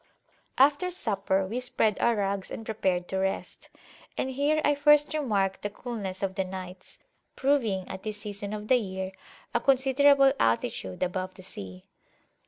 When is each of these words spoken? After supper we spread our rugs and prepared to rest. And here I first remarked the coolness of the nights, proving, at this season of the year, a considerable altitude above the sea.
After 0.57 0.89
supper 0.89 1.45
we 1.45 1.59
spread 1.59 1.99
our 1.99 2.15
rugs 2.15 2.49
and 2.49 2.65
prepared 2.65 3.07
to 3.09 3.17
rest. 3.19 3.69
And 4.17 4.31
here 4.31 4.59
I 4.65 4.73
first 4.73 5.13
remarked 5.13 5.61
the 5.61 5.69
coolness 5.69 6.23
of 6.23 6.33
the 6.33 6.43
nights, 6.43 6.97
proving, 7.35 7.87
at 7.87 8.01
this 8.01 8.17
season 8.19 8.51
of 8.51 8.67
the 8.67 8.77
year, 8.77 9.11
a 9.53 9.59
considerable 9.59 10.33
altitude 10.39 11.03
above 11.03 11.35
the 11.35 11.43
sea. 11.43 11.85